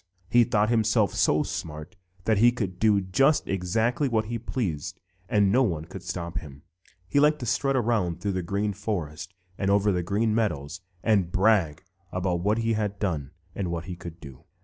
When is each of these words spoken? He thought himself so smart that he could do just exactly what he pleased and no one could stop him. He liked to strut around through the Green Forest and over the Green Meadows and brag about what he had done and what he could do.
He 0.31 0.45
thought 0.45 0.69
himself 0.71 1.13
so 1.13 1.43
smart 1.43 1.95
that 2.23 2.39
he 2.39 2.51
could 2.51 2.79
do 2.79 3.01
just 3.01 3.47
exactly 3.47 4.09
what 4.09 4.25
he 4.25 4.39
pleased 4.39 4.99
and 5.29 5.51
no 5.51 5.61
one 5.61 5.85
could 5.85 6.01
stop 6.01 6.39
him. 6.39 6.63
He 7.07 7.19
liked 7.19 7.37
to 7.41 7.45
strut 7.45 7.75
around 7.75 8.19
through 8.19 8.31
the 8.31 8.41
Green 8.41 8.73
Forest 8.73 9.35
and 9.59 9.69
over 9.69 9.91
the 9.91 10.01
Green 10.01 10.33
Meadows 10.33 10.81
and 11.03 11.31
brag 11.31 11.83
about 12.11 12.39
what 12.39 12.57
he 12.57 12.73
had 12.73 12.97
done 12.97 13.29
and 13.53 13.69
what 13.69 13.85
he 13.85 13.95
could 13.95 14.19
do. 14.19 14.45